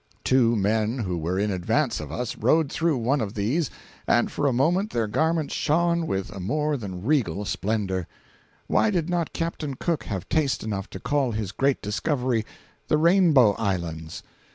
[0.23, 3.69] Two men who were in advance of us rode through one of these
[4.07, 8.07] and for a moment their garments shone with a more than regal splendor.
[8.65, 12.47] Why did not Captain Cook have taste enough to call his great discovery
[12.87, 14.23] the Rainbow Islands?